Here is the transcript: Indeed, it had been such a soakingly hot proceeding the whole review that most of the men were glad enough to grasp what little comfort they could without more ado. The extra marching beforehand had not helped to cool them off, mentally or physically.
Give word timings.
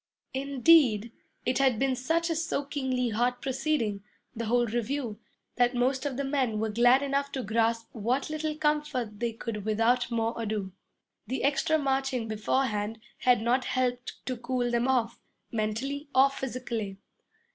Indeed, 0.33 1.11
it 1.45 1.59
had 1.59 1.77
been 1.77 1.95
such 1.95 2.31
a 2.31 2.35
soakingly 2.35 3.09
hot 3.09 3.39
proceeding 3.39 4.03
the 4.35 4.45
whole 4.45 4.65
review 4.65 5.19
that 5.57 5.75
most 5.75 6.07
of 6.07 6.17
the 6.17 6.23
men 6.23 6.59
were 6.59 6.71
glad 6.71 7.03
enough 7.03 7.31
to 7.33 7.43
grasp 7.43 7.87
what 7.93 8.27
little 8.27 8.55
comfort 8.55 9.19
they 9.19 9.31
could 9.31 9.63
without 9.63 10.09
more 10.09 10.33
ado. 10.41 10.71
The 11.27 11.43
extra 11.43 11.77
marching 11.77 12.27
beforehand 12.27 12.97
had 13.19 13.43
not 13.43 13.65
helped 13.65 14.25
to 14.25 14.37
cool 14.37 14.71
them 14.71 14.87
off, 14.87 15.19
mentally 15.51 16.07
or 16.15 16.31
physically. 16.31 16.97